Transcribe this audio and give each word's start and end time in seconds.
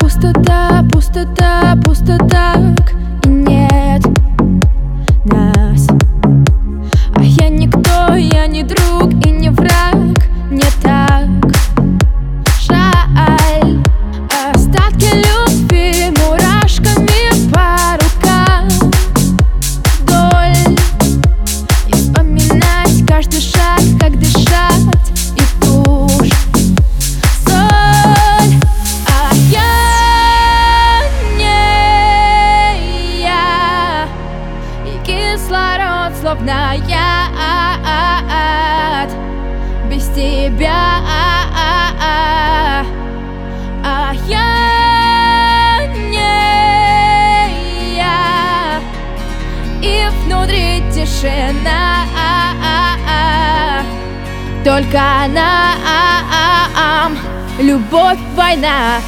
Пустота, 0.00 0.82
пустота, 0.92 1.76
пустота 1.84 2.56
Кислород 35.71 36.13
словно 36.19 36.73
яд. 36.87 37.09
Без 39.89 40.07
тебя. 40.09 41.01
А 43.83 44.13
я 44.27 45.87
не 46.09 46.27
я. 47.95 48.79
И 49.81 50.07
внутри 50.23 50.83
тишина. 50.91 52.05
Только 54.63 55.01
нам 55.33 57.17
Любовь, 57.59 58.19
война. 58.35 59.01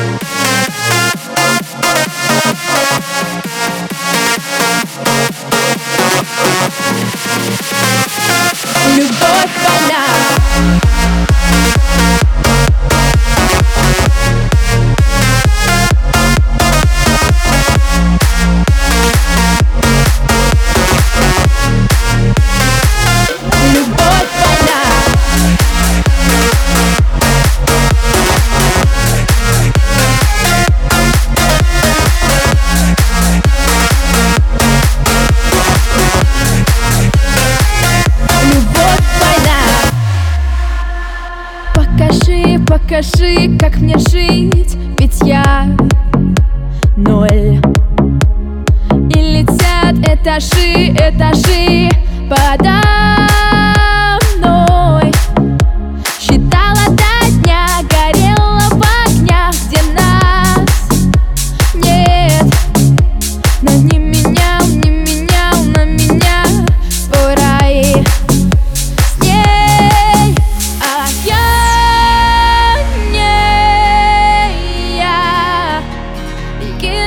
Любовь, 0.00 0.27
Покажи, 42.98 43.56
как 43.60 43.76
мне 43.76 43.96
жить? 43.96 44.76
Ведь 44.98 45.20
я 45.22 45.68
ноль. 46.96 47.60
И 49.10 49.20
летят 49.20 49.94
этажи, 50.00 50.88
этажи 50.96 51.88
подо 52.28 52.87